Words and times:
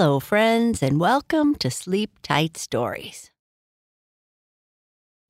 Hello, 0.00 0.18
friends, 0.18 0.82
and 0.82 0.98
welcome 0.98 1.54
to 1.56 1.70
Sleep 1.70 2.20
Tight 2.22 2.56
Stories. 2.56 3.30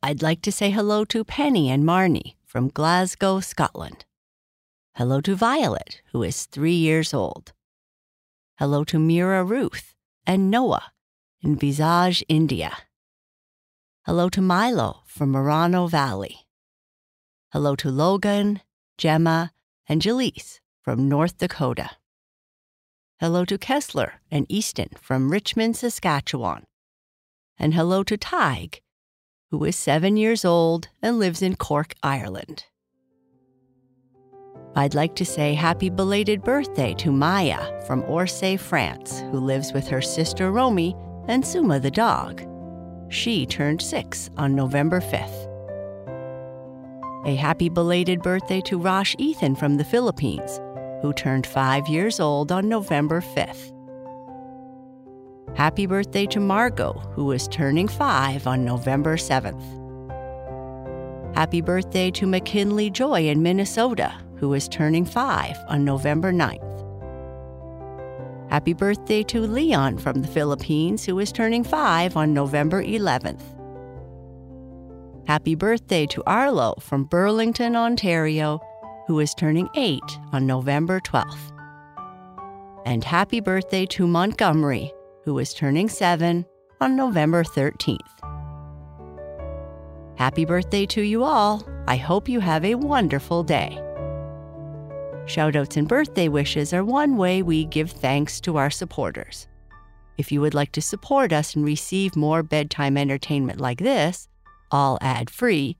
I'd 0.00 0.22
like 0.22 0.42
to 0.42 0.52
say 0.52 0.70
hello 0.70 1.04
to 1.06 1.24
Penny 1.24 1.68
and 1.68 1.82
Marnie 1.82 2.36
from 2.46 2.68
Glasgow, 2.68 3.40
Scotland. 3.40 4.04
Hello 4.94 5.20
to 5.22 5.34
Violet, 5.34 6.02
who 6.12 6.22
is 6.22 6.46
three 6.46 6.76
years 6.76 7.12
old. 7.12 7.52
Hello 8.60 8.84
to 8.84 9.00
Mira 9.00 9.42
Ruth 9.42 9.96
and 10.24 10.52
Noah 10.52 10.92
in 11.42 11.56
Vizag, 11.56 12.22
India. 12.28 12.70
Hello 14.06 14.28
to 14.28 14.40
Milo 14.40 15.02
from 15.04 15.32
Moreno 15.32 15.88
Valley. 15.88 16.46
Hello 17.52 17.74
to 17.74 17.90
Logan, 17.90 18.60
Gemma, 18.96 19.50
and 19.88 20.00
Jaleese 20.00 20.60
from 20.80 21.08
North 21.08 21.38
Dakota. 21.38 21.90
Hello 23.20 23.44
to 23.44 23.58
Kessler 23.58 24.14
and 24.30 24.46
Easton 24.48 24.88
from 24.98 25.30
Richmond, 25.30 25.76
Saskatchewan. 25.76 26.64
And 27.58 27.74
hello 27.74 28.02
to 28.02 28.16
Tig, 28.16 28.80
who 29.50 29.62
is 29.64 29.76
seven 29.76 30.16
years 30.16 30.42
old 30.42 30.88
and 31.02 31.18
lives 31.18 31.42
in 31.42 31.56
Cork, 31.56 31.92
Ireland. 32.02 32.64
I'd 34.74 34.94
like 34.94 35.16
to 35.16 35.26
say 35.26 35.52
happy 35.52 35.90
belated 35.90 36.42
birthday 36.42 36.94
to 36.94 37.12
Maya 37.12 37.82
from 37.82 38.04
Orsay, 38.04 38.58
France, 38.58 39.20
who 39.30 39.38
lives 39.38 39.74
with 39.74 39.86
her 39.88 40.00
sister 40.00 40.50
Romy 40.50 40.96
and 41.28 41.44
Suma 41.44 41.78
the 41.78 41.90
dog. 41.90 42.42
She 43.10 43.44
turned 43.44 43.82
six 43.82 44.30
on 44.38 44.54
November 44.54 45.02
5th. 45.02 45.46
A 47.26 47.34
happy 47.34 47.68
belated 47.68 48.22
birthday 48.22 48.62
to 48.62 48.78
Rosh 48.78 49.14
Ethan 49.18 49.56
from 49.56 49.76
the 49.76 49.84
Philippines, 49.84 50.58
who 51.02 51.12
turned 51.12 51.46
five 51.46 51.88
years 51.88 52.20
old 52.20 52.52
on 52.52 52.68
November 52.68 53.20
5th. 53.20 53.72
Happy 55.56 55.86
birthday 55.86 56.26
to 56.26 56.40
Margot, 56.40 56.92
who 57.14 57.32
is 57.32 57.48
turning 57.48 57.88
five 57.88 58.46
on 58.46 58.64
November 58.64 59.16
7th. 59.16 59.80
Happy 61.34 61.60
birthday 61.60 62.10
to 62.10 62.26
McKinley 62.26 62.90
Joy 62.90 63.28
in 63.28 63.42
Minnesota, 63.42 64.14
who 64.36 64.54
is 64.54 64.68
turning 64.68 65.04
five 65.04 65.56
on 65.68 65.84
November 65.84 66.32
9th. 66.32 66.66
Happy 68.50 68.72
birthday 68.72 69.22
to 69.22 69.40
Leon 69.40 69.98
from 69.98 70.22
the 70.22 70.28
Philippines, 70.28 71.04
who 71.04 71.18
is 71.18 71.30
turning 71.30 71.62
five 71.62 72.16
on 72.16 72.34
November 72.34 72.82
11th. 72.82 73.42
Happy 75.26 75.54
birthday 75.54 76.06
to 76.06 76.22
Arlo 76.26 76.74
from 76.80 77.04
Burlington, 77.04 77.76
Ontario, 77.76 78.60
who 79.10 79.18
is 79.18 79.34
turning 79.34 79.68
8 79.74 80.00
on 80.30 80.46
November 80.46 81.00
12th. 81.00 81.50
And 82.86 83.02
happy 83.02 83.40
birthday 83.40 83.84
to 83.86 84.06
Montgomery, 84.06 84.92
who 85.24 85.36
is 85.40 85.52
turning 85.52 85.88
7 85.88 86.46
on 86.80 86.94
November 86.94 87.42
13th. 87.42 87.98
Happy 90.16 90.44
birthday 90.44 90.86
to 90.86 91.02
you 91.02 91.24
all. 91.24 91.66
I 91.88 91.96
hope 91.96 92.28
you 92.28 92.38
have 92.38 92.64
a 92.64 92.76
wonderful 92.76 93.42
day. 93.42 93.80
Shoutouts 95.24 95.76
and 95.76 95.88
birthday 95.88 96.28
wishes 96.28 96.72
are 96.72 96.84
one 96.84 97.16
way 97.16 97.42
we 97.42 97.64
give 97.64 97.90
thanks 97.90 98.40
to 98.42 98.58
our 98.58 98.70
supporters. 98.70 99.48
If 100.18 100.30
you 100.30 100.40
would 100.40 100.54
like 100.54 100.70
to 100.70 100.80
support 100.80 101.32
us 101.32 101.56
and 101.56 101.64
receive 101.64 102.14
more 102.14 102.44
bedtime 102.44 102.96
entertainment 102.96 103.60
like 103.60 103.80
this, 103.80 104.28
all 104.70 104.98
ad 105.00 105.30
free, 105.30 105.78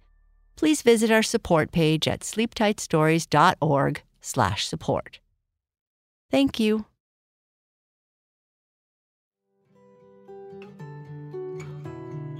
please 0.61 0.83
visit 0.83 1.11
our 1.11 1.23
support 1.23 1.73
page 1.73 2.07
at 2.07 2.21
sleeptightstories.org 2.21 4.03
slash 4.21 4.69
support. 4.69 5.19
Thank 6.31 6.61
you. 6.61 6.85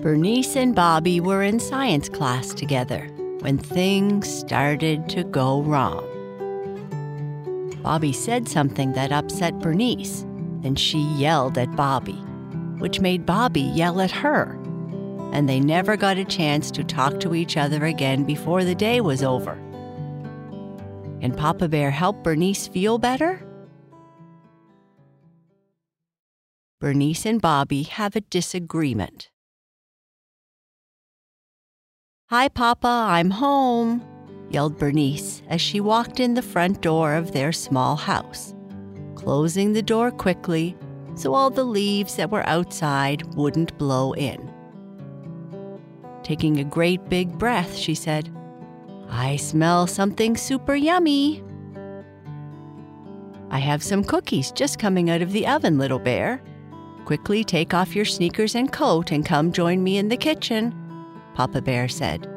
Bernice 0.03 0.55
and 0.55 0.75
Bobby 0.75 1.19
were 1.19 1.43
in 1.43 1.59
science 1.59 2.11
class 2.11 2.53
together 2.53 3.09
when 3.41 3.57
things 3.57 4.29
started 4.29 5.09
to 5.09 5.25
go 5.25 5.63
wrong. 5.63 6.05
Bobby 7.83 8.13
said 8.13 8.51
something 8.51 8.93
that 8.93 9.13
upset 9.13 9.59
Bernice, 9.61 10.25
and 10.63 10.79
she 10.79 10.99
yelled 11.17 11.57
at 11.57 11.75
Bobby, 11.75 12.21
which 12.81 13.01
made 13.01 13.25
Bobby 13.25 13.63
yell 13.63 13.99
at 13.99 14.11
her 14.11 14.60
and 15.33 15.49
they 15.49 15.61
never 15.61 15.97
got 15.97 16.19
a 16.19 16.25
chance 16.25 16.71
to 16.71 16.85
talk 16.85 17.21
to 17.21 17.35
each 17.35 17.57
other 17.57 17.85
again 17.85 18.25
before 18.25 18.65
the 18.65 18.75
day 18.75 19.01
was 19.01 19.23
over. 19.23 19.55
Can 21.21 21.35
Papa 21.35 21.69
Bear 21.69 21.91
help 21.91 22.23
Bernice 22.23 22.67
feel 22.69 22.99
better? 22.99 23.43
Bernice 26.81 27.27
and 27.27 27.43
Bobby 27.43 27.83
have 27.83 28.17
a 28.17 28.23
disagreement. 28.23 29.31
Hi, 32.31 32.49
Papa, 32.49 32.89
I'm 32.89 33.31
home, 33.31 34.03
yelled 34.51 34.79
Bernice 34.79 35.43
as 35.49 35.61
she 35.61 35.81
walked 35.81 36.21
in 36.21 36.35
the 36.35 36.43
front 36.43 36.81
door 36.81 37.15
of 37.15 37.33
their 37.33 37.53
small 37.53 37.97
house, 37.97 38.55
closing 39.15 39.73
the 39.73 39.83
door 39.83 40.11
quickly 40.11 40.77
so 41.17 41.35
all 41.35 41.51
the 41.51 41.65
leaves 41.65 42.17
that 42.17 42.31
were 42.31 42.47
outside 42.47 43.23
wouldn't 43.35 43.77
blow 43.77 44.13
in. 44.15 44.50
Taking 46.31 46.61
a 46.61 46.65
great 46.65 47.09
big 47.09 47.37
breath, 47.41 47.75
she 47.75 47.93
said, 47.93 48.33
I 49.09 49.35
smell 49.35 49.89
something 49.89 50.37
super 50.37 50.77
yummy. 50.77 51.43
I 53.51 53.59
have 53.59 53.83
some 53.83 54.05
cookies 54.05 54.53
just 54.53 54.79
coming 54.79 55.11
out 55.11 55.23
of 55.23 55.33
the 55.33 55.49
oven, 55.49 55.77
little 55.77 55.99
bear. 55.99 56.41
Quickly 57.05 57.43
take 57.43 57.75
off 57.75 57.97
your 57.97 58.05
sneakers 58.05 58.55
and 58.55 58.73
coat 58.73 59.11
and 59.11 59.27
come 59.27 59.51
join 59.51 59.83
me 59.83 59.99
in 59.99 60.09
the 60.09 60.17
kitchen, 60.17 60.73
Papa 61.35 61.61
Bear 61.63 61.89
said. 61.89 62.29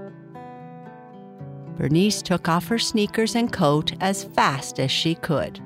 Bernice 1.78 2.24
took 2.24 2.50
off 2.50 2.68
her 2.70 2.80
sneakers 2.80 3.36
and 3.36 3.54
coat 3.54 3.94
as 4.02 4.24
fast 4.24 4.80
as 4.80 4.90
she 4.90 5.14
could. 5.14 5.60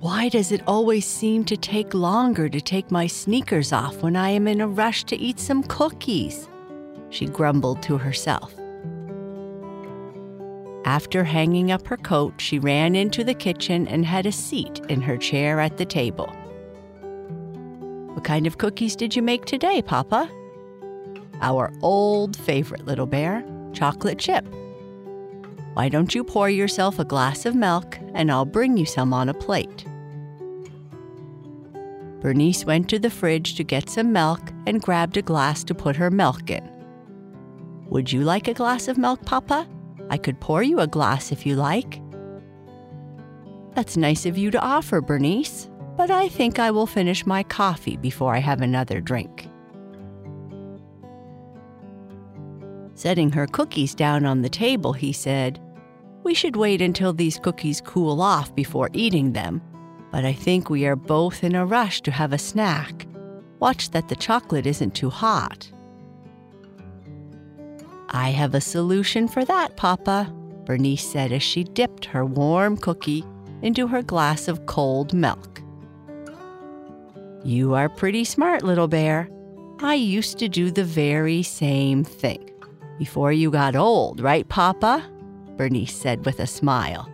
Why 0.00 0.28
does 0.28 0.52
it 0.52 0.62
always 0.64 1.04
seem 1.04 1.44
to 1.46 1.56
take 1.56 1.92
longer 1.92 2.48
to 2.48 2.60
take 2.60 2.92
my 2.92 3.08
sneakers 3.08 3.72
off 3.72 4.00
when 4.00 4.14
I 4.14 4.30
am 4.30 4.46
in 4.46 4.60
a 4.60 4.68
rush 4.68 5.02
to 5.04 5.16
eat 5.16 5.40
some 5.40 5.64
cookies? 5.64 6.48
She 7.10 7.26
grumbled 7.26 7.82
to 7.82 7.98
herself. 7.98 8.54
After 10.84 11.24
hanging 11.24 11.72
up 11.72 11.84
her 11.88 11.96
coat, 11.96 12.34
she 12.36 12.60
ran 12.60 12.94
into 12.94 13.24
the 13.24 13.34
kitchen 13.34 13.88
and 13.88 14.06
had 14.06 14.24
a 14.24 14.30
seat 14.30 14.80
in 14.88 15.00
her 15.00 15.16
chair 15.16 15.58
at 15.58 15.78
the 15.78 15.84
table. 15.84 16.32
What 18.14 18.22
kind 18.22 18.46
of 18.46 18.58
cookies 18.58 18.94
did 18.94 19.16
you 19.16 19.22
make 19.22 19.46
today, 19.46 19.82
Papa? 19.82 20.30
Our 21.40 21.72
old 21.82 22.36
favorite, 22.36 22.86
little 22.86 23.06
bear, 23.06 23.44
chocolate 23.72 24.20
chip. 24.20 24.46
Why 25.78 25.88
don't 25.88 26.12
you 26.12 26.24
pour 26.24 26.50
yourself 26.50 26.98
a 26.98 27.04
glass 27.04 27.46
of 27.46 27.54
milk 27.54 28.00
and 28.12 28.32
I'll 28.32 28.44
bring 28.44 28.76
you 28.76 28.84
some 28.84 29.14
on 29.14 29.28
a 29.28 29.32
plate? 29.32 29.84
Bernice 32.20 32.64
went 32.64 32.88
to 32.88 32.98
the 32.98 33.10
fridge 33.10 33.54
to 33.54 33.62
get 33.62 33.88
some 33.88 34.12
milk 34.12 34.40
and 34.66 34.82
grabbed 34.82 35.16
a 35.16 35.22
glass 35.22 35.62
to 35.62 35.76
put 35.76 35.94
her 35.94 36.10
milk 36.10 36.50
in. 36.50 36.68
Would 37.90 38.10
you 38.10 38.22
like 38.22 38.48
a 38.48 38.54
glass 38.54 38.88
of 38.88 38.98
milk, 38.98 39.24
Papa? 39.24 39.68
I 40.10 40.16
could 40.16 40.40
pour 40.40 40.64
you 40.64 40.80
a 40.80 40.88
glass 40.88 41.30
if 41.30 41.46
you 41.46 41.54
like. 41.54 42.02
That's 43.76 43.96
nice 43.96 44.26
of 44.26 44.36
you 44.36 44.50
to 44.50 44.60
offer, 44.60 45.00
Bernice, 45.00 45.70
but 45.96 46.10
I 46.10 46.28
think 46.28 46.58
I 46.58 46.72
will 46.72 46.88
finish 46.88 47.24
my 47.24 47.44
coffee 47.44 47.96
before 47.96 48.34
I 48.34 48.40
have 48.40 48.62
another 48.62 49.00
drink. 49.00 49.48
Setting 52.96 53.30
her 53.30 53.46
cookies 53.46 53.94
down 53.94 54.26
on 54.26 54.42
the 54.42 54.48
table, 54.48 54.92
he 54.92 55.12
said, 55.12 55.60
We 56.28 56.34
should 56.34 56.56
wait 56.56 56.82
until 56.82 57.12
these 57.12 57.38
cookies 57.38 57.80
cool 57.80 58.20
off 58.20 58.54
before 58.54 58.90
eating 58.92 59.32
them 59.32 59.62
but 60.10 60.24
I 60.24 60.32
think 60.32 60.70
we 60.70 60.86
are 60.86 60.96
both 60.96 61.44
in 61.44 61.54
a 61.54 61.66
rush 61.66 62.00
to 62.02 62.10
have 62.10 62.32
a 62.32 62.38
snack. 62.38 63.06
Watch 63.60 63.90
that 63.90 64.08
the 64.08 64.16
chocolate 64.16 64.66
isn't 64.66 64.94
too 64.94 65.10
hot. 65.10 65.70
I 68.10 68.30
have 68.30 68.54
a 68.54 68.60
solution 68.60 69.28
for 69.28 69.44
that, 69.44 69.76
Papa, 69.76 70.32
Bernice 70.64 71.06
said 71.06 71.32
as 71.32 71.42
she 71.42 71.64
dipped 71.64 72.06
her 72.06 72.24
warm 72.24 72.76
cookie 72.76 73.24
into 73.62 73.86
her 73.86 74.02
glass 74.02 74.48
of 74.48 74.66
cold 74.66 75.12
milk. 75.12 75.60
You 77.44 77.74
are 77.74 77.88
pretty 77.88 78.24
smart, 78.24 78.62
little 78.62 78.88
bear. 78.88 79.28
I 79.80 79.94
used 79.94 80.38
to 80.38 80.48
do 80.48 80.70
the 80.70 80.84
very 80.84 81.42
same 81.42 82.02
thing. 82.02 82.50
Before 82.98 83.32
you 83.32 83.50
got 83.50 83.76
old, 83.76 84.20
right, 84.20 84.48
Papa? 84.48 85.04
Bernice 85.58 85.94
said 85.94 86.24
with 86.24 86.40
a 86.40 86.46
smile. 86.46 87.12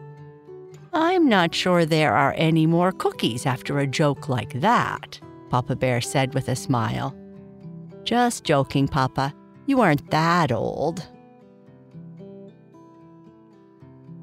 I'm 0.92 1.28
not 1.28 1.52
sure 1.54 1.84
there 1.84 2.14
are 2.14 2.34
any 2.36 2.66
more 2.66 2.92
cookies 2.92 3.46
after 3.46 3.80
a 3.80 3.86
joke 3.86 4.28
like 4.28 4.60
that, 4.60 5.18
Papa 5.50 5.74
Bear 5.74 6.00
said 6.00 6.34
with 6.34 6.48
a 6.48 6.54
smile. 6.54 7.16
Just 8.04 8.44
joking, 8.44 8.86
Papa. 8.86 9.34
You 9.66 9.80
aren't 9.80 10.08
that 10.10 10.52
old. 10.52 11.04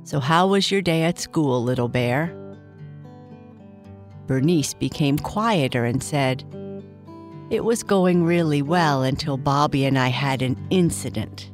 So, 0.04 0.20
how 0.20 0.48
was 0.48 0.72
your 0.72 0.82
day 0.82 1.04
at 1.04 1.20
school, 1.20 1.64
little 1.64 1.90
bear? 1.90 2.34
Bernice 4.28 4.74
became 4.74 5.18
quieter 5.18 5.84
and 5.84 6.02
said, 6.02 6.44
It 7.50 7.66
was 7.66 7.84
going 7.84 8.24
really 8.24 8.62
well 8.62 9.04
until 9.04 9.36
Bobby 9.36 9.84
and 9.86 9.98
I 9.98 10.08
had 10.10 10.42
an 10.42 10.58
incident. 10.70 11.52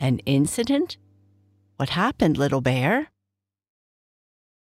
An 0.00 0.18
incident? 0.26 0.98
What 1.78 1.90
happened, 1.90 2.36
little 2.36 2.60
bear? 2.60 3.06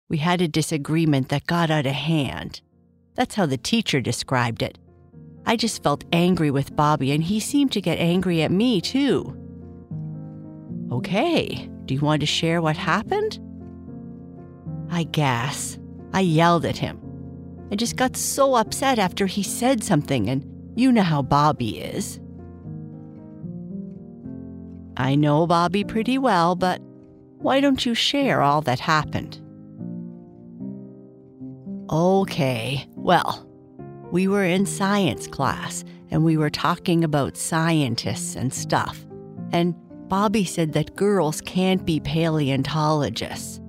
We 0.09 0.19
had 0.19 0.41
a 0.41 0.47
disagreement 0.47 1.29
that 1.31 1.45
got 1.45 1.69
out 1.69 1.85
of 1.85 1.93
hand. 1.93 2.61
That's 3.17 3.35
how 3.35 3.47
the 3.47 3.57
teacher 3.57 4.01
described 4.01 4.63
it. 4.63 4.79
I 5.45 5.57
just 5.57 5.83
felt 5.83 6.05
angry 6.13 6.53
with 6.53 6.77
Bobby, 6.77 7.11
and 7.11 7.21
he 7.21 7.41
seemed 7.41 7.73
to 7.73 7.81
get 7.81 7.99
angry 7.99 8.43
at 8.43 8.53
me, 8.53 8.81
too. 8.81 9.37
Okay, 10.93 11.69
do 11.87 11.95
you 11.95 12.01
want 12.01 12.21
to 12.21 12.27
share 12.27 12.63
what 12.63 12.77
happened? 12.77 13.41
I 14.89 15.03
guess. 15.03 15.81
I 16.13 16.21
yelled 16.21 16.65
at 16.65 16.79
him. 16.79 17.01
I 17.73 17.75
just 17.75 17.97
got 17.97 18.17
so 18.17 18.55
upset 18.55 19.01
after 19.01 19.27
he 19.27 19.43
said 19.43 19.83
something, 19.83 20.31
and 20.31 20.47
you 20.77 20.93
know 20.93 21.03
how 21.03 21.23
Bobby 21.23 21.81
is. 21.81 22.21
I 24.97 25.17
know 25.17 25.49
Bobby 25.49 25.83
pretty 25.83 26.17
well, 26.17 26.55
but 26.55 26.81
why 27.41 27.61
don't 27.61 27.85
you 27.87 27.95
share 27.95 28.43
all 28.43 28.61
that 28.63 28.81
happened? 28.81 29.41
Okay, 31.91 32.87
well, 32.95 33.47
we 34.13 34.29
were 34.29 34.45
in 34.45 34.67
science 34.67 35.27
class 35.27 35.85
and 36.11 36.25
we 36.25 36.37
were 36.37 36.51
talking 36.51 37.03
about 37.03 37.37
scientists 37.37 38.37
and 38.37 38.53
stuff. 38.53 39.05
And 39.53 39.75
Bobby 40.09 40.45
said 40.45 40.73
that 40.75 40.97
girls 40.97 41.41
can't 41.41 41.85
be 41.85 42.01
paleontologists. 42.01 43.61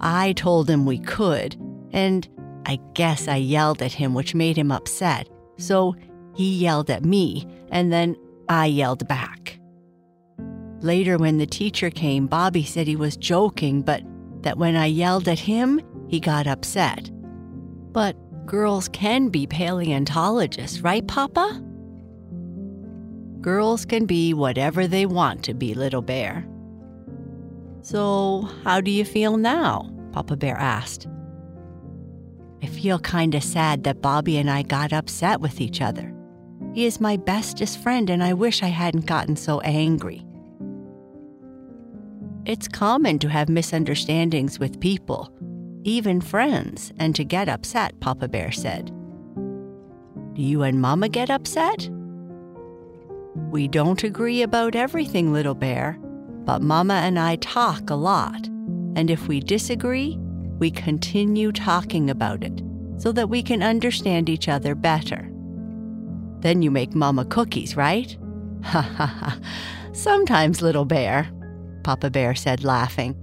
I 0.00 0.32
told 0.34 0.68
him 0.68 0.84
we 0.84 0.98
could, 0.98 1.56
and 1.92 2.28
I 2.66 2.78
guess 2.94 3.28
I 3.28 3.36
yelled 3.36 3.82
at 3.82 3.92
him, 3.92 4.12
which 4.12 4.34
made 4.34 4.56
him 4.56 4.70
upset. 4.70 5.28
So 5.56 5.94
he 6.34 6.54
yelled 6.54 6.90
at 6.90 7.04
me, 7.04 7.46
and 7.70 7.90
then 7.92 8.16
I 8.48 8.66
yelled 8.66 9.08
back. 9.08 9.35
Later, 10.86 11.18
when 11.18 11.38
the 11.38 11.46
teacher 11.46 11.90
came, 11.90 12.28
Bobby 12.28 12.62
said 12.62 12.86
he 12.86 12.94
was 12.94 13.16
joking, 13.16 13.82
but 13.82 14.04
that 14.42 14.56
when 14.56 14.76
I 14.76 14.86
yelled 14.86 15.26
at 15.26 15.40
him, 15.40 15.80
he 16.06 16.20
got 16.20 16.46
upset. 16.46 17.10
But 17.90 18.14
girls 18.46 18.86
can 18.86 19.28
be 19.28 19.48
paleontologists, 19.48 20.82
right, 20.82 21.04
Papa? 21.04 21.60
Girls 23.40 23.84
can 23.84 24.06
be 24.06 24.32
whatever 24.32 24.86
they 24.86 25.06
want 25.06 25.42
to 25.46 25.54
be, 25.54 25.74
Little 25.74 26.02
Bear. 26.02 26.46
So, 27.82 28.48
how 28.62 28.80
do 28.80 28.92
you 28.92 29.04
feel 29.04 29.38
now? 29.38 29.92
Papa 30.12 30.36
Bear 30.36 30.56
asked. 30.56 31.08
I 32.62 32.66
feel 32.66 33.00
kinda 33.00 33.40
sad 33.40 33.82
that 33.82 34.02
Bobby 34.02 34.38
and 34.38 34.48
I 34.48 34.62
got 34.62 34.92
upset 34.92 35.40
with 35.40 35.60
each 35.60 35.80
other. 35.80 36.14
He 36.74 36.84
is 36.84 37.00
my 37.00 37.16
bestest 37.16 37.82
friend, 37.82 38.08
and 38.08 38.22
I 38.22 38.34
wish 38.34 38.62
I 38.62 38.68
hadn't 38.68 39.06
gotten 39.06 39.34
so 39.34 39.58
angry. 39.62 40.24
It's 42.46 42.68
common 42.68 43.18
to 43.18 43.28
have 43.28 43.48
misunderstandings 43.48 44.60
with 44.60 44.78
people, 44.78 45.32
even 45.82 46.20
friends, 46.20 46.92
and 46.96 47.12
to 47.16 47.24
get 47.24 47.48
upset, 47.48 47.98
Papa 47.98 48.28
Bear 48.28 48.52
said. 48.52 48.92
Do 50.34 50.42
you 50.42 50.62
and 50.62 50.80
Mama 50.80 51.08
get 51.08 51.28
upset? 51.28 51.90
We 53.50 53.66
don't 53.66 54.04
agree 54.04 54.42
about 54.42 54.76
everything, 54.76 55.32
Little 55.32 55.56
Bear, 55.56 55.98
but 56.44 56.62
Mama 56.62 56.94
and 56.94 57.18
I 57.18 57.34
talk 57.34 57.90
a 57.90 57.96
lot. 57.96 58.46
And 58.94 59.10
if 59.10 59.26
we 59.26 59.40
disagree, 59.40 60.16
we 60.60 60.70
continue 60.70 61.50
talking 61.50 62.10
about 62.10 62.44
it 62.44 62.62
so 62.96 63.10
that 63.10 63.28
we 63.28 63.42
can 63.42 63.60
understand 63.60 64.28
each 64.28 64.48
other 64.48 64.76
better. 64.76 65.28
Then 66.42 66.62
you 66.62 66.70
make 66.70 66.94
Mama 66.94 67.24
cookies, 67.24 67.76
right? 67.76 68.16
Ha 68.62 68.82
ha 68.82 69.06
ha. 69.06 69.38
Sometimes, 69.92 70.62
Little 70.62 70.84
Bear, 70.84 71.28
Papa 71.86 72.10
Bear 72.10 72.34
said, 72.34 72.64
laughing. 72.64 73.14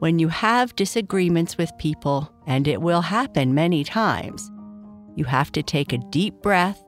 When 0.00 0.18
you 0.18 0.26
have 0.26 0.74
disagreements 0.74 1.56
with 1.56 1.70
people, 1.78 2.28
and 2.48 2.66
it 2.66 2.82
will 2.82 3.02
happen 3.02 3.54
many 3.54 3.84
times, 3.84 4.50
you 5.14 5.24
have 5.26 5.52
to 5.52 5.62
take 5.62 5.92
a 5.92 5.98
deep 6.10 6.42
breath 6.42 6.82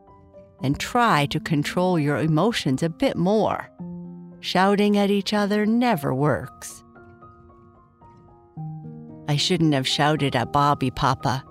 and 0.60 0.80
try 0.80 1.26
to 1.26 1.38
control 1.38 1.96
your 1.96 2.16
emotions 2.16 2.82
a 2.82 2.88
bit 2.88 3.16
more. 3.16 3.70
Shouting 4.40 4.98
at 4.98 5.12
each 5.12 5.32
other 5.32 5.64
never 5.64 6.12
works. 6.12 6.82
I 9.28 9.36
shouldn't 9.36 9.74
have 9.74 9.86
shouted 9.86 10.34
at 10.34 10.52
Bobby, 10.52 10.90
Papa, 10.90 11.44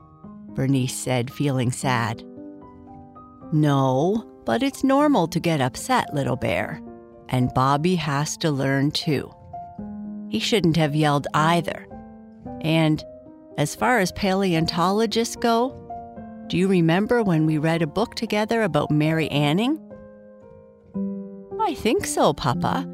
Bernice 0.50 1.00
said, 1.00 1.32
feeling 1.32 1.72
sad. 1.72 2.26
No, 3.54 4.42
but 4.46 4.62
it's 4.62 4.84
normal 4.84 5.30
to 5.30 5.40
get 5.40 5.62
upset, 5.62 6.14
little 6.14 6.36
bear, 6.36 6.82
and 7.32 7.54
Bobby 7.54 7.96
has 7.96 8.38
to 8.38 8.52
learn 8.52 8.92
too. 8.92 9.34
He 10.30 10.40
shouldn't 10.40 10.78
have 10.78 10.96
yelled 10.96 11.28
either. 11.34 11.88
And 12.62 13.04
as 13.58 13.74
far 13.74 14.00
as 14.00 14.12
paleontologists 14.12 15.38
go, 15.38 15.78
do 16.48 16.58
you 16.58 16.68
remember 16.68 17.24
when 17.24 17.46
we 17.46 17.58
read 17.58 17.82
a 17.82 17.88
book 17.88 18.16
together 18.16 18.62
about 18.62 18.92
Mary 18.92 19.30
Anning? 19.30 19.80
I 21.62 21.74
think 21.74 22.06
so, 22.06 22.34
Papa. 22.34 22.88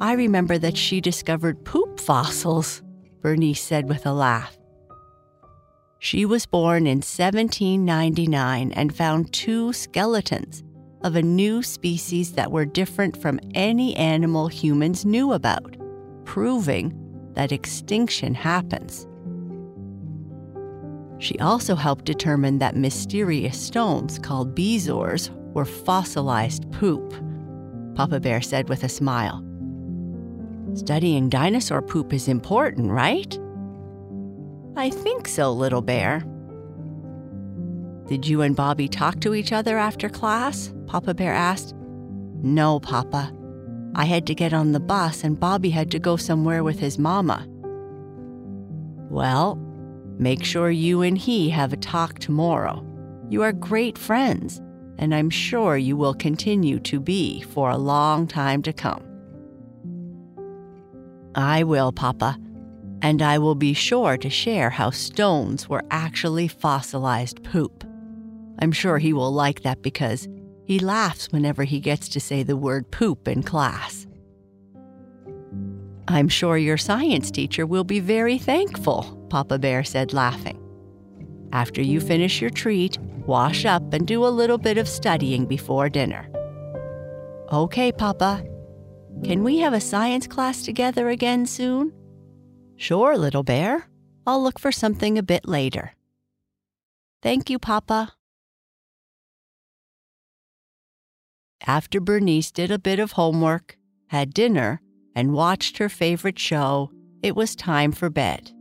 I 0.00 0.14
remember 0.14 0.56
that 0.58 0.76
she 0.76 1.00
discovered 1.00 1.64
poop 1.64 2.00
fossils, 2.00 2.82
Bernice 3.20 3.62
said 3.62 3.88
with 3.88 4.06
a 4.06 4.12
laugh. 4.12 4.56
She 5.98 6.24
was 6.24 6.46
born 6.46 6.86
in 6.86 6.98
1799 6.98 8.72
and 8.72 8.94
found 8.94 9.32
two 9.32 9.72
skeletons 9.72 10.63
of 11.04 11.14
a 11.14 11.22
new 11.22 11.62
species 11.62 12.32
that 12.32 12.50
were 12.50 12.64
different 12.64 13.16
from 13.16 13.38
any 13.54 13.94
animal 13.94 14.48
humans 14.48 15.04
knew 15.04 15.32
about, 15.32 15.76
proving 16.24 16.98
that 17.34 17.52
extinction 17.52 18.34
happens. 18.34 19.06
She 21.18 21.38
also 21.38 21.74
helped 21.74 22.06
determine 22.06 22.58
that 22.58 22.74
mysterious 22.74 23.60
stones 23.60 24.18
called 24.18 24.54
bezoars 24.56 25.30
were 25.52 25.66
fossilized 25.66 26.70
poop, 26.72 27.14
Papa 27.94 28.18
Bear 28.18 28.40
said 28.40 28.68
with 28.68 28.82
a 28.82 28.88
smile. 28.88 29.44
Studying 30.74 31.28
dinosaur 31.28 31.82
poop 31.82 32.12
is 32.12 32.28
important, 32.28 32.90
right? 32.90 33.38
I 34.76 34.90
think 34.90 35.28
so, 35.28 35.52
little 35.52 35.82
bear. 35.82 36.24
Did 38.06 38.26
you 38.26 38.42
and 38.42 38.54
Bobby 38.54 38.88
talk 38.88 39.20
to 39.20 39.34
each 39.34 39.52
other 39.52 39.78
after 39.78 40.08
class? 40.08 40.72
Papa 40.86 41.14
Bear 41.14 41.32
asked. 41.32 41.74
No, 42.42 42.80
Papa. 42.80 43.32
I 43.94 44.04
had 44.04 44.26
to 44.26 44.34
get 44.34 44.52
on 44.52 44.72
the 44.72 44.80
bus 44.80 45.24
and 45.24 45.38
Bobby 45.38 45.70
had 45.70 45.90
to 45.92 45.98
go 45.98 46.16
somewhere 46.16 46.62
with 46.62 46.78
his 46.78 46.98
mama. 46.98 47.46
Well, 49.08 49.58
Make 50.18 50.44
sure 50.44 50.70
you 50.70 51.02
and 51.02 51.18
he 51.18 51.50
have 51.50 51.72
a 51.72 51.76
talk 51.76 52.20
tomorrow. 52.20 52.86
You 53.30 53.42
are 53.42 53.52
great 53.52 53.98
friends, 53.98 54.60
and 54.98 55.12
I'm 55.12 55.28
sure 55.28 55.76
you 55.76 55.96
will 55.96 56.14
continue 56.14 56.78
to 56.80 57.00
be 57.00 57.40
for 57.42 57.70
a 57.70 57.76
long 57.76 58.28
time 58.28 58.62
to 58.62 58.72
come. 58.72 59.02
I 61.34 61.64
will, 61.64 61.90
Papa, 61.90 62.38
and 63.02 63.22
I 63.22 63.38
will 63.38 63.56
be 63.56 63.74
sure 63.74 64.16
to 64.16 64.30
share 64.30 64.70
how 64.70 64.90
stones 64.90 65.68
were 65.68 65.82
actually 65.90 66.46
fossilized 66.46 67.42
poop. 67.42 67.84
I'm 68.64 68.72
sure 68.72 68.96
he 68.96 69.12
will 69.12 69.30
like 69.30 69.60
that 69.60 69.82
because 69.82 70.26
he 70.64 70.78
laughs 70.78 71.30
whenever 71.30 71.64
he 71.64 71.80
gets 71.80 72.08
to 72.08 72.18
say 72.18 72.42
the 72.42 72.56
word 72.56 72.90
poop 72.90 73.28
in 73.28 73.42
class. 73.42 74.06
I'm 76.08 76.30
sure 76.30 76.56
your 76.56 76.78
science 76.78 77.30
teacher 77.30 77.66
will 77.66 77.84
be 77.84 78.00
very 78.00 78.38
thankful, 78.38 79.02
Papa 79.28 79.58
Bear 79.58 79.84
said, 79.84 80.14
laughing. 80.14 80.58
After 81.52 81.82
you 81.82 82.00
finish 82.00 82.40
your 82.40 82.48
treat, 82.48 82.96
wash 83.26 83.66
up 83.66 83.92
and 83.92 84.06
do 84.06 84.24
a 84.24 84.32
little 84.40 84.56
bit 84.56 84.78
of 84.78 84.88
studying 84.88 85.44
before 85.44 85.90
dinner. 85.90 86.26
Okay, 87.52 87.92
Papa. 87.92 88.42
Can 89.24 89.44
we 89.44 89.58
have 89.58 89.74
a 89.74 89.80
science 89.92 90.26
class 90.26 90.62
together 90.62 91.10
again 91.10 91.44
soon? 91.44 91.92
Sure, 92.76 93.18
little 93.18 93.42
bear. 93.42 93.90
I'll 94.26 94.42
look 94.42 94.58
for 94.58 94.72
something 94.72 95.18
a 95.18 95.22
bit 95.22 95.46
later. 95.46 95.92
Thank 97.20 97.50
you, 97.50 97.58
Papa. 97.58 98.14
After 101.66 101.98
Bernice 101.98 102.50
did 102.50 102.70
a 102.70 102.78
bit 102.78 102.98
of 102.98 103.12
homework, 103.12 103.78
had 104.08 104.34
dinner, 104.34 104.82
and 105.16 105.32
watched 105.32 105.78
her 105.78 105.88
favorite 105.88 106.38
show, 106.38 106.90
it 107.22 107.34
was 107.34 107.56
time 107.56 107.90
for 107.92 108.10
bed. 108.10 108.52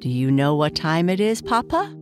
Do 0.00 0.10
you 0.10 0.30
know 0.30 0.54
what 0.54 0.74
time 0.74 1.08
it 1.08 1.18
is, 1.18 1.40
Papa? 1.40 1.94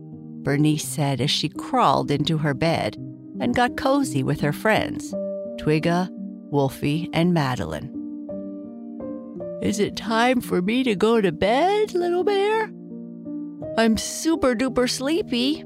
Bernice 0.43 0.85
said 0.85 1.21
as 1.21 1.31
she 1.31 1.47
crawled 1.47 2.11
into 2.11 2.39
her 2.39 2.53
bed 2.53 2.97
and 3.39 3.55
got 3.55 3.77
cozy 3.77 4.23
with 4.23 4.41
her 4.41 4.51
friends, 4.51 5.13
Twigga, 5.57 6.09
Wolfie, 6.11 7.09
and 7.13 7.33
Madeline. 7.33 7.97
Is 9.61 9.79
it 9.79 9.95
time 9.95 10.41
for 10.41 10.61
me 10.61 10.83
to 10.83 10.95
go 10.95 11.21
to 11.21 11.31
bed, 11.31 11.93
little 11.93 12.25
bear? 12.25 12.71
I'm 13.77 13.95
super 13.97 14.53
duper 14.53 14.89
sleepy, 14.89 15.63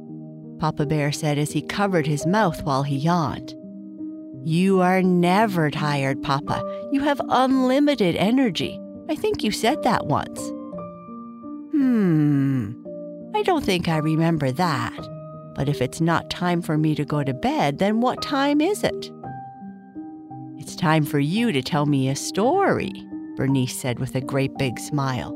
Papa 0.66 0.88
Bear 0.88 1.12
said 1.12 1.38
as 1.38 1.52
he 1.52 1.62
covered 1.62 2.08
his 2.08 2.26
mouth 2.26 2.64
while 2.64 2.82
he 2.82 2.96
yawned. 2.96 3.54
You 4.44 4.82
are 4.82 5.04
never 5.04 5.70
tired, 5.70 6.24
Papa. 6.24 6.60
You 6.92 7.02
have 7.02 7.22
unlimited 7.30 8.16
energy. 8.16 8.82
I 9.08 9.14
think 9.14 9.44
you 9.44 9.52
said 9.52 9.84
that 9.84 10.08
once. 10.08 10.40
Hmm, 11.70 12.72
I 13.36 13.44
don't 13.44 13.64
think 13.64 13.88
I 13.88 13.98
remember 13.98 14.52
that. 14.54 15.08
But 15.54 15.70
if 15.70 15.84
it's 15.84 16.02
not 16.02 16.32
time 16.32 16.64
for 16.64 16.80
me 16.80 16.96
to 16.96 17.06
go 17.06 17.24
to 17.24 17.32
bed, 17.36 17.78
then 17.78 18.02
what 18.02 18.24
time 18.24 18.60
is 18.60 18.84
it? 18.84 19.12
It's 20.58 20.76
time 20.76 21.06
for 21.06 21.20
you 21.20 21.52
to 21.52 21.62
tell 21.62 21.86
me 21.86 22.10
a 22.10 22.16
story, 22.16 22.92
Bernice 23.36 23.80
said 23.80 24.00
with 24.00 24.16
a 24.16 24.20
great 24.20 24.58
big 24.58 24.80
smile. 24.80 25.32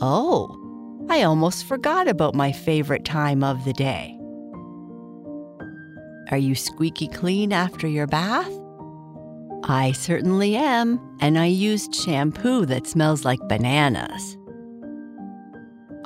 Oh, 0.00 0.63
I 1.08 1.22
almost 1.22 1.66
forgot 1.66 2.08
about 2.08 2.34
my 2.34 2.52
favorite 2.52 3.04
time 3.04 3.44
of 3.44 3.64
the 3.64 3.72
day. 3.72 4.18
Are 6.30 6.38
you 6.38 6.54
squeaky 6.54 7.08
clean 7.08 7.52
after 7.52 7.86
your 7.86 8.06
bath? 8.06 8.50
I 9.64 9.92
certainly 9.92 10.56
am, 10.56 11.00
and 11.20 11.38
I 11.38 11.46
used 11.46 11.94
shampoo 11.94 12.66
that 12.66 12.86
smells 12.86 13.24
like 13.24 13.40
bananas. 13.48 14.36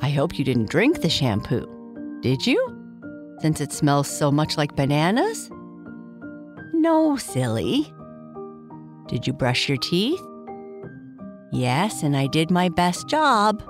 I 0.00 0.10
hope 0.10 0.38
you 0.38 0.44
didn't 0.44 0.70
drink 0.70 1.00
the 1.00 1.08
shampoo. 1.08 1.66
Did 2.20 2.46
you? 2.46 2.58
Since 3.40 3.60
it 3.60 3.72
smells 3.72 4.08
so 4.08 4.30
much 4.30 4.56
like 4.56 4.76
bananas? 4.76 5.50
No, 6.72 7.16
silly. 7.16 7.92
Did 9.08 9.26
you 9.26 9.32
brush 9.32 9.68
your 9.68 9.78
teeth? 9.78 10.20
Yes, 11.52 12.02
and 12.02 12.16
I 12.16 12.26
did 12.26 12.50
my 12.50 12.68
best 12.68 13.08
job. 13.08 13.62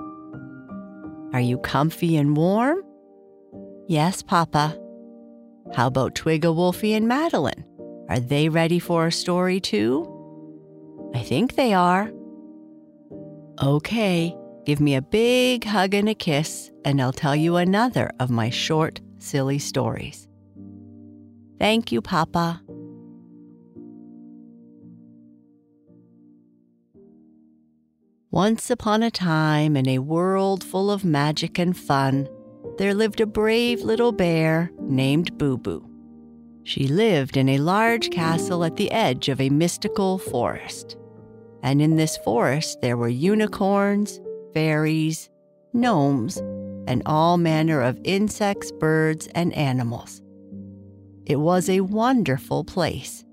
Are 1.33 1.39
you 1.39 1.57
comfy 1.59 2.17
and 2.17 2.35
warm? 2.35 2.83
Yes, 3.87 4.21
Papa. 4.21 4.77
How 5.73 5.87
about 5.87 6.15
Twigga, 6.15 6.53
Wolfie, 6.53 6.93
and 6.93 7.07
Madeline? 7.07 7.65
Are 8.09 8.19
they 8.19 8.49
ready 8.49 8.79
for 8.79 9.05
a 9.05 9.11
story 9.11 9.59
too? 9.59 10.07
I 11.13 11.19
think 11.21 11.55
they 11.55 11.73
are. 11.73 12.11
Okay, 13.61 14.35
give 14.65 14.79
me 14.79 14.95
a 14.95 15.01
big 15.01 15.63
hug 15.63 15.93
and 15.93 16.09
a 16.09 16.15
kiss, 16.15 16.71
and 16.85 17.01
I'll 17.01 17.13
tell 17.13 17.35
you 17.35 17.57
another 17.57 18.11
of 18.19 18.29
my 18.29 18.49
short, 18.49 19.01
silly 19.19 19.59
stories. 19.59 20.27
Thank 21.59 21.91
you, 21.91 22.01
Papa. 22.01 22.61
Once 28.31 28.69
upon 28.69 29.01
a 29.01 29.09
time, 29.09 29.75
in 29.75 29.89
a 29.89 29.97
world 29.97 30.63
full 30.63 30.91
of 30.91 31.03
magic 31.03 31.57
and 31.57 31.75
fun, 31.75 32.29
there 32.77 32.93
lived 32.93 33.19
a 33.19 33.25
brave 33.25 33.81
little 33.81 34.11
bear 34.11 34.71
named 34.79 35.35
Boo 35.39 35.57
Boo. 35.57 35.83
She 36.63 36.87
lived 36.87 37.37
in 37.37 37.49
a 37.49 37.57
large 37.57 38.11
castle 38.11 38.63
at 38.63 38.75
the 38.75 38.91
edge 38.91 39.29
of 39.29 39.41
a 39.41 39.49
mystical 39.49 40.19
forest. 40.19 40.95
And 41.63 41.81
in 41.81 41.95
this 41.95 42.17
forest, 42.17 42.81
there 42.81 42.97
were 42.97 43.09
unicorns, 43.09 44.21
fairies, 44.53 45.27
gnomes, 45.73 46.37
and 46.87 47.01
all 47.07 47.37
manner 47.37 47.81
of 47.81 47.99
insects, 48.03 48.71
birds, 48.73 49.27
and 49.33 49.51
animals. 49.53 50.21
It 51.25 51.39
was 51.39 51.67
a 51.67 51.81
wonderful 51.81 52.63
place. 52.63 53.25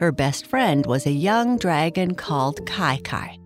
Her 0.00 0.12
best 0.12 0.46
friend 0.46 0.86
was 0.86 1.04
a 1.04 1.12
young 1.12 1.58
dragon 1.58 2.14
called 2.14 2.64
Kai 2.64 3.00
Kai, 3.04 3.38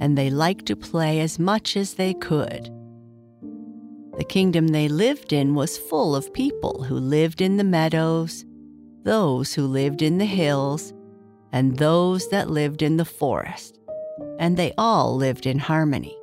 and 0.00 0.18
they 0.18 0.30
liked 0.30 0.66
to 0.66 0.74
play 0.74 1.20
as 1.20 1.38
much 1.38 1.76
as 1.76 1.94
they 1.94 2.12
could. 2.14 2.68
The 4.18 4.24
kingdom 4.28 4.66
they 4.66 4.88
lived 4.88 5.32
in 5.32 5.54
was 5.54 5.78
full 5.78 6.16
of 6.16 6.32
people 6.32 6.82
who 6.82 6.96
lived 6.96 7.40
in 7.40 7.56
the 7.56 7.62
meadows, 7.62 8.44
those 9.04 9.54
who 9.54 9.64
lived 9.64 10.02
in 10.02 10.18
the 10.18 10.24
hills, 10.24 10.92
and 11.52 11.78
those 11.78 12.28
that 12.30 12.50
lived 12.50 12.82
in 12.82 12.96
the 12.96 13.04
forest, 13.04 13.78
and 14.40 14.56
they 14.56 14.74
all 14.76 15.14
lived 15.14 15.46
in 15.46 15.60
harmony. 15.60 16.18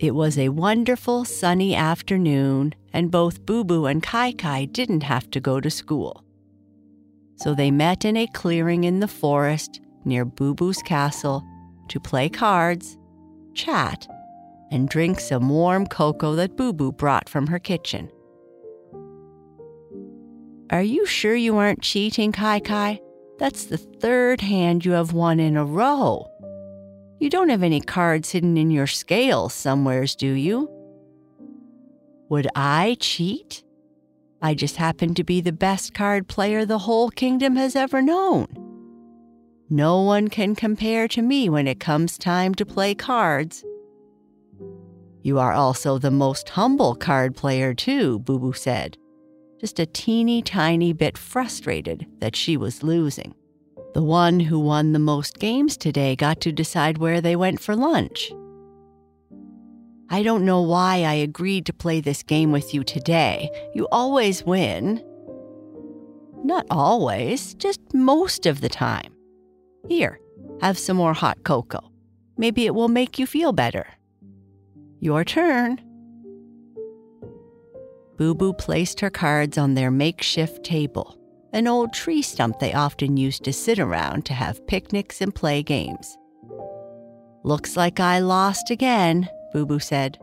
It 0.00 0.16
was 0.16 0.36
a 0.36 0.48
wonderful 0.48 1.24
sunny 1.24 1.76
afternoon, 1.76 2.74
and 2.92 3.12
both 3.12 3.46
Boo 3.46 3.62
Boo 3.62 3.86
and 3.86 4.02
Kai 4.02 4.32
Kai 4.32 4.64
didn't 4.64 5.04
have 5.04 5.30
to 5.30 5.38
go 5.38 5.60
to 5.60 5.70
school. 5.70 6.25
So 7.36 7.54
they 7.54 7.70
met 7.70 8.04
in 8.04 8.16
a 8.16 8.26
clearing 8.26 8.84
in 8.84 9.00
the 9.00 9.08
forest 9.08 9.80
near 10.04 10.24
Boo 10.24 10.54
Boo's 10.54 10.82
castle 10.82 11.44
to 11.88 12.00
play 12.00 12.28
cards, 12.28 12.96
chat, 13.54 14.06
and 14.70 14.88
drink 14.88 15.20
some 15.20 15.48
warm 15.48 15.86
cocoa 15.86 16.34
that 16.34 16.56
Boo 16.56 16.72
Boo 16.72 16.92
brought 16.92 17.28
from 17.28 17.46
her 17.46 17.58
kitchen. 17.58 18.10
Are 20.70 20.82
you 20.82 21.06
sure 21.06 21.36
you 21.36 21.56
aren't 21.56 21.82
cheating, 21.82 22.32
Kai 22.32 22.60
Kai? 22.60 23.00
That's 23.38 23.66
the 23.66 23.78
third 23.78 24.40
hand 24.40 24.84
you 24.84 24.92
have 24.92 25.12
won 25.12 25.38
in 25.38 25.56
a 25.56 25.64
row. 25.64 26.26
You 27.20 27.30
don't 27.30 27.50
have 27.50 27.62
any 27.62 27.80
cards 27.80 28.32
hidden 28.32 28.56
in 28.56 28.70
your 28.70 28.86
scales 28.86 29.54
somewheres, 29.54 30.16
do 30.16 30.32
you? 30.32 30.70
Would 32.28 32.48
I 32.54 32.96
cheat? 32.98 33.62
I 34.42 34.54
just 34.54 34.76
happen 34.76 35.14
to 35.14 35.24
be 35.24 35.40
the 35.40 35.52
best 35.52 35.94
card 35.94 36.28
player 36.28 36.64
the 36.64 36.78
whole 36.78 37.10
kingdom 37.10 37.56
has 37.56 37.74
ever 37.74 38.02
known. 38.02 38.46
No 39.68 40.02
one 40.02 40.28
can 40.28 40.54
compare 40.54 41.08
to 41.08 41.22
me 41.22 41.48
when 41.48 41.66
it 41.66 41.80
comes 41.80 42.18
time 42.18 42.54
to 42.54 42.66
play 42.66 42.94
cards. 42.94 43.64
You 45.22 45.38
are 45.40 45.52
also 45.52 45.98
the 45.98 46.10
most 46.10 46.50
humble 46.50 46.94
card 46.94 47.34
player, 47.34 47.74
too, 47.74 48.20
Boo 48.20 48.38
Boo 48.38 48.52
said, 48.52 48.96
just 49.60 49.80
a 49.80 49.86
teeny 49.86 50.40
tiny 50.42 50.92
bit 50.92 51.18
frustrated 51.18 52.06
that 52.20 52.36
she 52.36 52.56
was 52.56 52.84
losing. 52.84 53.34
The 53.94 54.04
one 54.04 54.38
who 54.38 54.60
won 54.60 54.92
the 54.92 54.98
most 54.98 55.38
games 55.38 55.76
today 55.76 56.14
got 56.14 56.40
to 56.42 56.52
decide 56.52 56.98
where 56.98 57.20
they 57.20 57.34
went 57.34 57.60
for 57.60 57.74
lunch. 57.74 58.30
I 60.08 60.22
don't 60.22 60.44
know 60.44 60.62
why 60.62 61.02
I 61.02 61.14
agreed 61.14 61.66
to 61.66 61.72
play 61.72 62.00
this 62.00 62.22
game 62.22 62.52
with 62.52 62.72
you 62.72 62.84
today. 62.84 63.50
You 63.74 63.88
always 63.90 64.44
win. 64.44 65.02
Not 66.44 66.66
always, 66.70 67.54
just 67.54 67.80
most 67.92 68.46
of 68.46 68.60
the 68.60 68.68
time. 68.68 69.12
Here, 69.88 70.20
have 70.60 70.78
some 70.78 70.96
more 70.96 71.14
hot 71.14 71.42
cocoa. 71.42 71.90
Maybe 72.38 72.66
it 72.66 72.74
will 72.74 72.88
make 72.88 73.18
you 73.18 73.26
feel 73.26 73.52
better. 73.52 73.86
Your 75.00 75.24
turn. 75.24 75.80
Boo 78.16 78.34
Boo 78.34 78.52
placed 78.52 79.00
her 79.00 79.10
cards 79.10 79.58
on 79.58 79.74
their 79.74 79.90
makeshift 79.90 80.64
table, 80.64 81.18
an 81.52 81.66
old 81.66 81.92
tree 81.92 82.22
stump 82.22 82.60
they 82.60 82.72
often 82.72 83.16
used 83.16 83.42
to 83.44 83.52
sit 83.52 83.78
around 83.78 84.24
to 84.26 84.34
have 84.34 84.66
picnics 84.66 85.20
and 85.20 85.34
play 85.34 85.62
games. 85.62 86.16
Looks 87.42 87.76
like 87.76 88.00
I 88.00 88.20
lost 88.20 88.70
again, 88.70 89.28
Boo 89.52 89.66
Boo 89.66 89.78
said. 89.78 90.18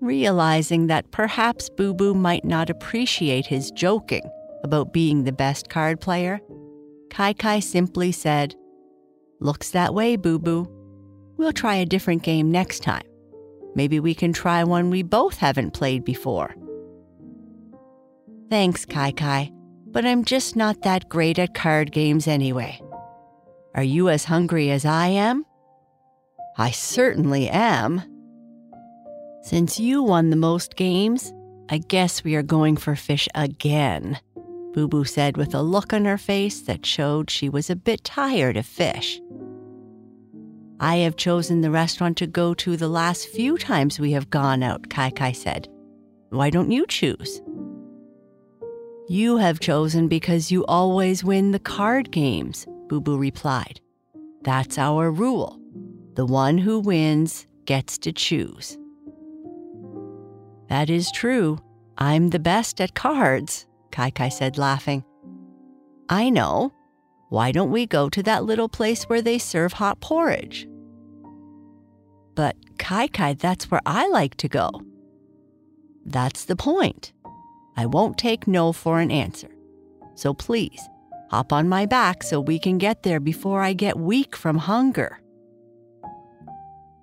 Realizing 0.00 0.88
that 0.88 1.10
perhaps 1.10 1.68
Boo 1.70 1.94
Boo 1.94 2.14
might 2.14 2.44
not 2.44 2.70
appreciate 2.70 3.46
his 3.46 3.70
joking 3.70 4.28
about 4.64 4.92
being 4.92 5.24
the 5.24 5.32
best 5.32 5.68
card 5.68 6.00
player, 6.00 6.40
Kai 7.10 7.32
Kai 7.34 7.60
simply 7.60 8.10
said, 8.10 8.54
Looks 9.40 9.70
that 9.70 9.94
way, 9.94 10.16
Boo 10.16 10.38
Boo. 10.38 10.68
We'll 11.36 11.52
try 11.52 11.76
a 11.76 11.86
different 11.86 12.22
game 12.22 12.50
next 12.50 12.80
time. 12.80 13.06
Maybe 13.74 14.00
we 14.00 14.14
can 14.14 14.32
try 14.32 14.64
one 14.64 14.90
we 14.90 15.02
both 15.02 15.36
haven't 15.36 15.72
played 15.72 16.04
before. 16.04 16.54
Thanks, 18.50 18.84
Kai 18.84 19.12
Kai, 19.12 19.50
but 19.86 20.04
I'm 20.04 20.24
just 20.24 20.56
not 20.56 20.82
that 20.82 21.08
great 21.08 21.38
at 21.38 21.54
card 21.54 21.90
games 21.90 22.28
anyway. 22.28 22.80
Are 23.74 23.82
you 23.82 24.08
as 24.08 24.24
hungry 24.24 24.70
as 24.70 24.84
I 24.84 25.06
am? 25.08 25.46
I 26.58 26.70
certainly 26.70 27.48
am. 27.48 28.02
Since 29.42 29.80
you 29.80 30.02
won 30.02 30.30
the 30.30 30.36
most 30.36 30.76
games, 30.76 31.32
I 31.70 31.78
guess 31.78 32.22
we 32.22 32.34
are 32.34 32.42
going 32.42 32.76
for 32.76 32.94
fish 32.94 33.28
again, 33.34 34.20
Boo 34.72 34.88
Boo 34.88 35.04
said 35.04 35.36
with 35.36 35.54
a 35.54 35.62
look 35.62 35.92
on 35.92 36.04
her 36.04 36.18
face 36.18 36.60
that 36.62 36.84
showed 36.84 37.30
she 37.30 37.48
was 37.48 37.70
a 37.70 37.76
bit 37.76 38.04
tired 38.04 38.56
of 38.56 38.66
fish. 38.66 39.20
I 40.80 40.96
have 40.96 41.16
chosen 41.16 41.60
the 41.60 41.70
restaurant 41.70 42.16
to 42.18 42.26
go 42.26 42.54
to 42.54 42.76
the 42.76 42.88
last 42.88 43.28
few 43.28 43.56
times 43.56 44.00
we 44.00 44.12
have 44.12 44.30
gone 44.30 44.62
out, 44.62 44.90
Kai 44.90 45.10
Kai 45.10 45.32
said. 45.32 45.68
Why 46.30 46.50
don't 46.50 46.70
you 46.70 46.86
choose? 46.86 47.40
You 49.08 49.36
have 49.36 49.60
chosen 49.60 50.08
because 50.08 50.50
you 50.50 50.64
always 50.66 51.22
win 51.22 51.52
the 51.52 51.58
card 51.58 52.10
games, 52.10 52.66
Boo 52.88 53.00
Boo 53.00 53.16
replied. 53.16 53.80
That's 54.42 54.76
our 54.76 55.10
rule. 55.10 55.61
The 56.14 56.26
one 56.26 56.58
who 56.58 56.80
wins 56.80 57.46
gets 57.64 57.96
to 57.98 58.12
choose. 58.12 58.76
That 60.68 60.90
is 60.90 61.10
true. 61.12 61.58
I'm 61.96 62.30
the 62.30 62.38
best 62.38 62.80
at 62.80 62.94
cards, 62.94 63.66
Kai 63.90 64.10
Kai 64.10 64.28
said, 64.28 64.58
laughing. 64.58 65.04
I 66.08 66.28
know. 66.28 66.72
Why 67.30 67.50
don't 67.50 67.70
we 67.70 67.86
go 67.86 68.10
to 68.10 68.22
that 68.24 68.44
little 68.44 68.68
place 68.68 69.04
where 69.04 69.22
they 69.22 69.38
serve 69.38 69.72
hot 69.72 70.00
porridge? 70.00 70.68
But, 72.34 72.56
Kai 72.78 73.08
Kai, 73.08 73.34
that's 73.34 73.70
where 73.70 73.80
I 73.86 74.08
like 74.08 74.34
to 74.36 74.48
go. 74.48 74.70
That's 76.04 76.44
the 76.44 76.56
point. 76.56 77.12
I 77.76 77.86
won't 77.86 78.18
take 78.18 78.46
no 78.46 78.72
for 78.72 79.00
an 79.00 79.10
answer. 79.10 79.48
So 80.14 80.34
please, 80.34 80.82
hop 81.30 81.54
on 81.54 81.70
my 81.70 81.86
back 81.86 82.22
so 82.22 82.38
we 82.38 82.58
can 82.58 82.76
get 82.76 83.02
there 83.02 83.20
before 83.20 83.62
I 83.62 83.72
get 83.72 83.98
weak 83.98 84.36
from 84.36 84.58
hunger. 84.58 85.21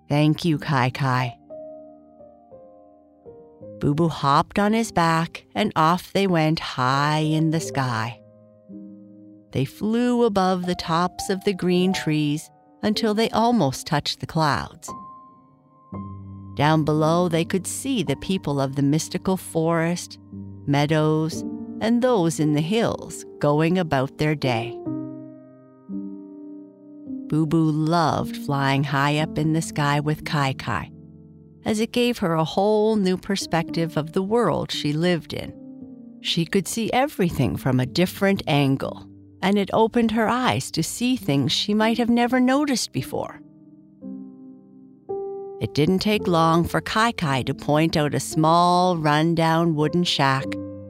Thank 0.09 0.43
you, 0.43 0.57
Kai 0.57 0.89
Kai. 0.89 1.37
Boo 3.79 3.93
Boo 3.93 4.09
hopped 4.09 4.59
on 4.59 4.73
his 4.73 4.91
back 4.91 5.45
and 5.55 5.71
off 5.75 6.11
they 6.11 6.27
went 6.27 6.59
high 6.59 7.19
in 7.19 7.51
the 7.51 7.59
sky. 7.59 8.19
They 9.51 9.65
flew 9.65 10.23
above 10.23 10.65
the 10.65 10.75
tops 10.75 11.29
of 11.29 11.43
the 11.43 11.53
green 11.53 11.93
trees 11.93 12.49
until 12.83 13.13
they 13.13 13.29
almost 13.29 13.87
touched 13.87 14.19
the 14.19 14.27
clouds. 14.27 14.89
Down 16.55 16.83
below, 16.83 17.29
they 17.29 17.45
could 17.45 17.65
see 17.65 18.03
the 18.03 18.17
people 18.17 18.59
of 18.59 18.75
the 18.75 18.81
mystical 18.81 19.37
forest, 19.37 20.19
meadows, 20.65 21.43
and 21.81 22.01
those 22.01 22.39
in 22.39 22.53
the 22.53 22.61
hills 22.61 23.25
going 23.39 23.77
about 23.77 24.17
their 24.17 24.35
day. 24.35 24.78
Boo 27.29 27.45
Boo 27.45 27.69
loved 27.69 28.36
flying 28.36 28.83
high 28.83 29.19
up 29.19 29.38
in 29.38 29.53
the 29.53 29.62
sky 29.62 30.00
with 30.00 30.25
Kai 30.25 30.53
Kai, 30.53 30.91
as 31.63 31.79
it 31.79 31.91
gave 31.91 32.17
her 32.17 32.33
a 32.33 32.43
whole 32.43 32.95
new 32.95 33.17
perspective 33.17 33.98
of 33.98 34.13
the 34.13 34.24
world 34.24 34.71
she 34.71 34.93
lived 34.93 35.33
in. 35.33 35.53
She 36.21 36.43
could 36.43 36.67
see 36.67 36.91
everything 36.91 37.55
from 37.55 37.79
a 37.79 37.86
different 37.86 38.41
angle, 38.48 39.07
and 39.43 39.59
it 39.59 39.69
opened 39.74 40.09
her 40.12 40.27
eyes 40.27 40.71
to 40.71 40.81
see 40.81 41.15
things 41.15 41.51
she 41.51 41.75
might 41.75 42.00
have 42.00 42.09
never 42.09 42.39
noticed 42.39 42.91
before. 42.91 43.39
It 45.62 45.75
didn't 45.75 46.00
take 46.00 46.27
long 46.27 46.67
for 46.67 46.81
Kai 46.81 47.12
Kai 47.12 47.43
to 47.43 47.53
point 47.53 47.95
out 47.95 48.15
a 48.15 48.19
small, 48.19 48.98
run-down 48.98 49.75
wooden 49.75 50.03
shack 50.03 50.45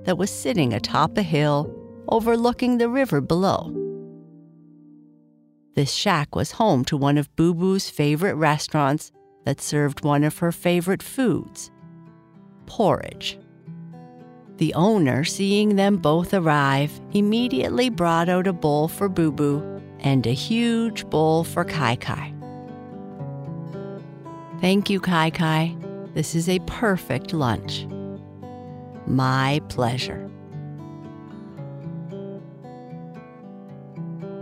that 0.05 0.17
was 0.17 0.31
sitting 0.31 0.73
atop 0.73 1.17
a 1.17 1.21
hill 1.21 1.69
overlooking 2.07 2.77
the 2.77 2.87
river 2.87 3.19
below. 3.19 3.75
This 5.75 5.91
shack 5.93 6.35
was 6.35 6.53
home 6.53 6.83
to 6.85 6.97
one 6.97 7.17
of 7.17 7.33
Boo 7.35 7.53
Boo's 7.53 7.89
favorite 7.89 8.35
restaurants 8.35 9.11
that 9.45 9.61
served 9.61 10.03
one 10.03 10.23
of 10.23 10.39
her 10.39 10.51
favorite 10.51 11.03
foods 11.03 11.71
porridge. 12.65 13.39
The 14.57 14.73
owner, 14.73 15.23
seeing 15.23 15.75
them 15.75 15.97
both 15.97 16.33
arrive, 16.33 16.99
immediately 17.13 17.89
brought 17.89 18.29
out 18.29 18.45
a 18.45 18.53
bowl 18.53 18.87
for 18.87 19.09
Boo 19.09 19.31
Boo 19.31 19.81
and 19.99 20.27
a 20.27 20.33
huge 20.33 21.09
bowl 21.09 21.43
for 21.43 21.63
Kai 21.63 21.95
Kai. 21.95 22.33
Thank 24.61 24.89
you, 24.89 24.99
Kai 24.99 25.29
Kai. 25.29 25.75
This 26.13 26.35
is 26.35 26.49
a 26.49 26.59
perfect 26.59 27.33
lunch. 27.33 27.87
My 29.07 29.61
pleasure. 29.69 30.29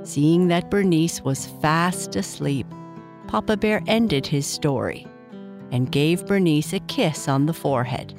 Seeing 0.08 0.48
that 0.48 0.72
Bernice 0.72 1.22
was 1.22 1.48
fast 1.62 2.16
asleep, 2.16 2.66
Papa 3.28 3.58
Bear 3.58 3.84
ended 3.88 4.26
his 4.26 4.48
story 4.48 5.06
and 5.70 5.92
gave 5.92 6.26
Bernice 6.26 6.72
a 6.72 6.80
kiss 6.80 7.28
on 7.28 7.46
the 7.46 7.54
forehead, 7.54 8.14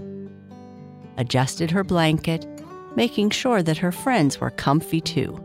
adjusted 1.16 1.71
her 1.71 1.83
blanket, 1.83 2.47
making 2.95 3.30
sure 3.30 3.62
that 3.62 3.78
her 3.78 3.90
friends 3.90 4.38
were 4.38 4.51
comfy 4.51 5.01
too, 5.01 5.40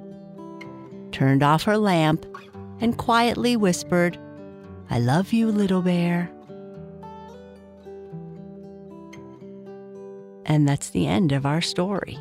turned 1.14 1.44
off 1.44 1.64
her 1.64 1.78
lamp, 1.78 2.26
and 2.82 2.98
quietly 2.98 3.56
whispered, 3.56 4.20
I 4.90 5.00
love 5.00 5.32
you, 5.32 5.48
little 5.48 5.82
bear. 5.82 6.30
And 10.46 10.68
that's 10.68 10.90
the 10.90 11.08
end 11.08 11.32
of 11.32 11.46
our 11.46 11.62
story. 11.62 12.20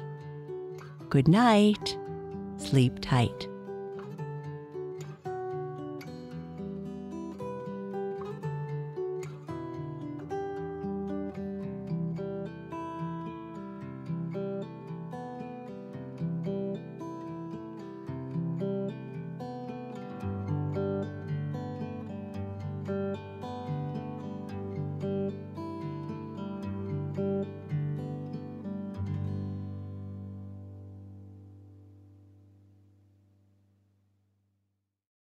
Good 1.10 1.26
night. 1.26 1.98
Sleep 2.58 3.00
tight. 3.00 3.48